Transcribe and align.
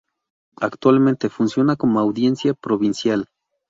Actualmente 0.59 1.29
funciona 1.29 1.75
como 1.75 1.99
Audiencia 1.99 2.55
Provincial. 2.55 3.27